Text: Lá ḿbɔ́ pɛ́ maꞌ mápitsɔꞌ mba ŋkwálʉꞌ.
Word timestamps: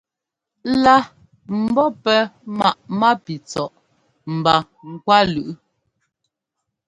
Lá 0.83 0.97
ḿbɔ́ 1.63 1.87
pɛ́ 2.03 2.19
maꞌ 2.57 2.77
mápitsɔꞌ 2.99 3.73
mba 4.35 4.53
ŋkwálʉꞌ. 4.93 5.55